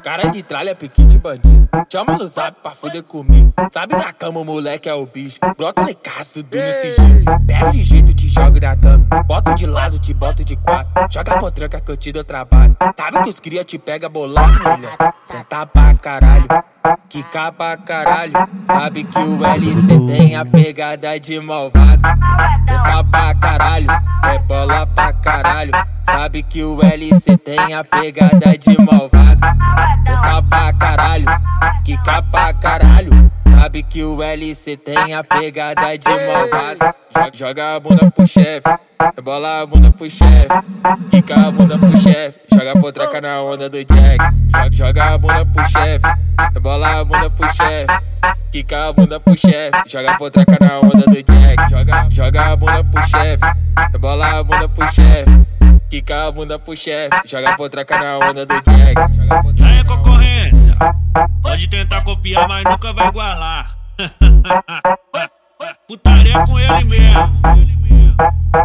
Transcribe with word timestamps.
Cara 0.00 0.30
de 0.30 0.42
tralha, 0.42 0.74
pique 0.74 1.04
de 1.04 1.18
bandido. 1.18 1.68
Chama 1.90 2.16
no 2.16 2.26
zap 2.26 2.56
pra 2.62 2.70
fuder 2.72 3.02
comigo. 3.02 3.52
Sabe 3.72 3.96
da 3.96 4.12
cama, 4.12 4.40
o 4.40 4.44
moleque 4.44 4.88
é 4.88 4.94
o 4.94 5.06
bicho. 5.06 5.38
Brota 5.56 5.82
em 5.82 5.94
casa, 5.94 6.30
tudo 6.34 6.56
no 6.56 6.72
sigilo. 6.72 7.24
Pega 7.46 7.70
de 7.70 7.82
jeito, 7.82 8.14
te 8.14 8.28
jogo 8.28 8.58
na 8.60 8.76
cama. 8.76 9.06
Bota 9.26 9.54
de 9.54 9.66
lado, 9.66 9.98
te 9.98 10.14
bota 10.14 10.44
de 10.44 10.56
quatro. 10.56 10.92
Joga 11.10 11.38
potranca 11.38 11.80
que 11.80 11.90
eu 11.90 11.96
te 11.96 12.12
dou 12.12 12.24
trabalho. 12.24 12.76
Sabe 12.98 13.22
que 13.22 13.28
os 13.28 13.40
cria 13.40 13.64
te 13.64 13.78
pega 13.78 14.08
bolado, 14.08 14.52
mulher. 14.52 14.96
Senta 15.24 15.66
pra 15.66 15.94
caralho. 15.94 16.48
Quica 17.08 17.52
pra 17.52 17.76
caralho. 17.76 18.32
Sabe 18.66 19.04
que 19.04 19.18
o 19.18 19.44
LC 19.44 19.98
tem 20.06 20.36
a 20.36 20.44
pegada 20.44 21.18
de 21.18 21.38
malvado. 21.40 22.02
Senta 22.66 23.04
pra 23.04 23.34
caralho. 23.34 23.86
É 24.24 24.38
bola 24.38 24.86
pra 24.86 25.12
caralho. 25.12 25.72
Sabe 26.04 26.42
que 26.42 26.62
o 26.62 26.82
LC 26.82 27.36
tem 27.36 27.74
a 27.74 27.84
pegada 27.84 28.56
de 28.58 28.76
malvado. 28.78 29.40
Cê 30.04 30.12
tá 30.12 30.42
pra 30.42 30.72
caralho, 30.72 31.26
quica 31.84 32.22
pra 32.22 32.52
caralho. 32.52 33.30
Sabe 33.48 33.82
que 33.82 34.02
o 34.02 34.22
LC 34.22 34.76
tem 34.76 35.14
a 35.14 35.22
pegada 35.22 35.96
de 35.96 36.08
malvado. 36.08 36.94
Joga 37.32 37.76
a 37.76 37.80
bunda 37.80 38.10
pro 38.10 38.26
chefe, 38.26 38.68
bola 39.22 39.62
a 39.62 39.66
bunda 39.66 39.92
pro 39.92 40.10
chefe. 40.10 40.48
Quica 41.10 41.48
a 41.48 41.50
bunda 41.50 41.78
pro 41.78 41.96
chefe, 41.96 42.40
joga 42.52 42.78
potraca 42.80 43.20
na 43.20 43.40
onda 43.40 43.68
do 43.68 43.84
Jack. 43.84 44.18
Joga 44.72 45.14
a 45.14 45.18
bunda 45.18 45.46
pro 45.46 45.68
chefe, 45.68 46.60
bola 46.60 47.00
a 47.00 47.04
bunda 47.04 47.30
pro 47.30 47.48
chefe. 47.54 48.11
Quica 48.50 48.88
a 48.88 48.92
bunda 48.92 49.18
pro 49.18 49.36
chefe, 49.36 49.82
joga 49.86 50.16
potraca 50.18 50.58
na 50.60 50.78
onda 50.80 51.04
do 51.06 51.22
Jack. 51.22 51.70
Joga, 51.70 52.06
joga 52.10 52.52
a 52.52 52.56
bunda 52.56 52.84
pro 52.84 53.04
chefe, 53.08 53.44
bola 53.98 54.38
a 54.38 54.42
bunda 54.42 54.68
pro 54.68 54.92
chefe. 54.92 55.30
Quica 55.88 56.26
a 56.26 56.32
bunda 56.32 56.58
pro 56.58 56.76
chefe, 56.76 57.20
joga 57.26 57.56
potraca 57.56 57.98
na 57.98 58.18
onda 58.18 58.44
do 58.44 58.54
Jack. 58.54 58.94
E 59.56 59.62
aí, 59.62 59.84
concorrência? 59.84 60.76
Pode 61.42 61.68
tentar 61.68 62.02
copiar, 62.02 62.46
mas 62.48 62.64
nunca 62.64 62.92
vai 62.92 63.08
igualar. 63.08 63.76
Putaria 65.88 66.44
com 66.44 66.58
ele 66.58 66.84
mesmo. 66.84 67.40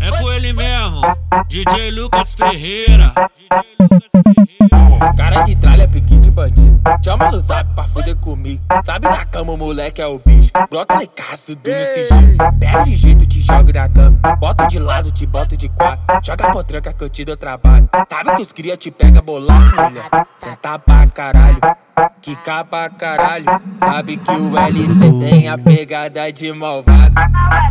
É 0.00 0.10
com 0.10 0.32
ele 0.32 0.52
mesmo. 0.52 1.02
DJ 1.48 1.90
Lucas 1.90 2.34
Ferreira. 2.34 3.12
Chama 7.04 7.30
no 7.30 7.38
zap 7.38 7.74
pra 7.74 7.84
fuder 7.84 8.16
comigo. 8.16 8.62
Sabe 8.84 9.08
da 9.08 9.24
cama, 9.24 9.52
o 9.52 9.56
moleque 9.56 10.02
é 10.02 10.06
o 10.06 10.18
bicho. 10.18 10.50
Brota 10.70 11.02
em 11.02 11.06
casa, 11.06 11.42
tudo 11.46 11.70
no 11.70 11.84
sigilo. 11.84 12.36
Pega 12.58 12.82
de 12.82 12.94
jeito, 12.94 13.26
te 13.26 13.40
jogo 13.40 13.72
na 13.72 13.88
cama. 13.88 14.18
Bota 14.38 14.66
de 14.66 14.78
lado, 14.78 15.10
te 15.10 15.26
bota 15.26 15.56
de 15.56 15.68
quatro. 15.68 16.00
Joga 16.22 16.50
potranca 16.50 16.92
que 16.92 17.04
eu 17.04 17.08
te 17.08 17.24
dou 17.24 17.36
trabalho. 17.36 17.88
Sabe 18.10 18.34
que 18.34 18.42
os 18.42 18.52
cria 18.52 18.76
te 18.76 18.90
pega 18.90 19.22
bolado, 19.22 19.82
mulher. 19.82 20.08
Senta 20.36 20.78
pra 20.78 21.06
caralho. 21.06 21.60
Quica 22.20 22.64
pra 22.64 22.88
caralho. 22.90 23.46
Sabe 23.78 24.16
que 24.16 24.30
o 24.30 24.58
LC 24.58 25.12
tem 25.18 25.48
a 25.48 25.58
pegada 25.58 26.32
de 26.32 26.52
malvado. 26.52 27.14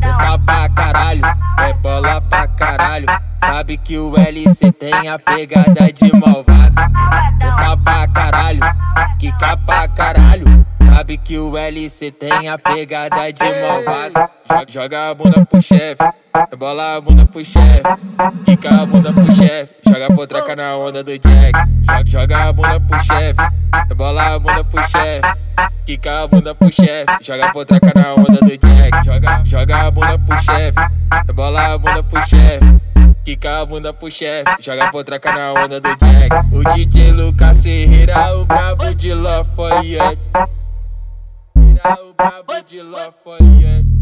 Senta 0.00 0.38
pra 0.38 0.68
caralho. 0.68 1.22
É 1.58 1.72
bola 1.74 2.20
pra 2.20 2.46
caralho. 2.48 3.06
Sabe 3.40 3.76
que 3.76 3.98
o 3.98 4.16
LC 4.16 4.72
tem 4.72 5.08
a 5.08 5.18
pegada 5.18 5.92
de 5.92 6.12
malvado. 6.12 6.72
Senta 7.52 7.76
pra 7.76 8.08
caralho. 8.08 8.60
Quica 9.18 9.56
pra 9.58 9.88
caralho. 9.88 10.66
Sabe 10.84 11.18
que 11.18 11.38
o 11.38 11.56
LC 11.56 12.10
tem 12.10 12.48
a 12.48 12.58
pegada 12.58 13.32
de 13.32 13.44
malvado. 13.44 14.30
Joga 14.68 15.10
a 15.10 15.14
bunda 15.14 15.44
pro 15.44 15.60
chefe, 15.60 16.02
bola 16.56 16.96
a 16.96 17.00
bunda 17.00 17.26
pro 17.26 17.44
chefe. 17.44 17.82
Quica 18.44 18.82
a 18.82 18.86
bunda 18.86 19.12
pro 19.12 19.32
chefe, 19.32 19.74
joga 19.86 20.14
potraca 20.14 20.56
na 20.56 20.76
onda 20.76 21.02
do 21.02 21.18
Jack. 21.18 21.52
Joga 22.06 22.48
a 22.48 22.52
bunda 22.52 22.80
pro 22.80 23.00
chefe, 23.00 23.42
bola 23.96 24.34
a 24.34 24.38
bunda 24.38 24.64
pro 24.64 24.82
chefe. 24.88 25.20
Quica 25.84 26.22
a 26.22 26.26
bunda 26.26 26.54
pro 26.54 26.70
chefe, 26.70 27.06
joga 27.22 27.52
potraca 27.52 27.92
na 27.94 28.14
onda 28.14 28.38
do 28.40 28.56
Jack. 28.56 29.04
Joga, 29.04 29.42
joga 29.44 29.86
a 29.86 29.90
bunda 29.90 30.18
pro 30.18 30.38
chefe, 30.38 30.80
bola 31.34 31.72
a 31.72 31.78
bunda 31.78 32.02
pro 32.02 32.22
chefe. 32.26 32.91
Quica 33.24 33.60
a 33.60 33.64
bunda 33.64 33.92
pro 33.92 34.10
chefe, 34.10 34.50
joga 34.60 34.90
potraca 34.90 35.32
na 35.32 35.52
onda 35.52 35.80
do 35.80 35.88
Jack. 35.90 36.34
O 36.52 36.64
DJ 36.74 37.12
Lucas 37.12 37.62
Ferreira, 37.62 38.36
o 38.36 38.44
brabo 38.44 38.92
de 38.94 39.14
Lafayette. 39.14 40.20
O 41.54 42.14
brabo 42.14 42.62
de 42.66 42.82
Lafayette. 42.82 44.01